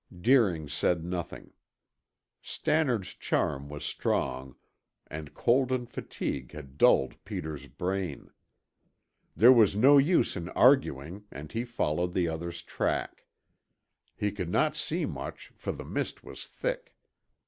Deering 0.19 0.67
said 0.67 1.03
nothing. 1.05 1.53
Stannard's 2.41 3.13
charm 3.13 3.69
was 3.69 3.85
strong, 3.85 4.55
and 5.05 5.35
cold 5.35 5.71
and 5.71 5.87
fatigue 5.87 6.53
had 6.53 6.79
dulled 6.79 7.23
Peter's 7.23 7.67
brain. 7.67 8.31
There 9.35 9.51
was 9.53 9.75
no 9.75 9.99
use 9.99 10.35
in 10.35 10.49
arguing 10.57 11.25
and 11.29 11.51
he 11.51 11.63
followed 11.63 12.15
the 12.15 12.27
others' 12.27 12.63
track. 12.63 13.27
He 14.15 14.31
could 14.31 14.49
not 14.49 14.75
see 14.75 15.05
much, 15.05 15.51
for 15.55 15.71
the 15.71 15.85
mist 15.85 16.23
was 16.23 16.47
thick. 16.47 16.95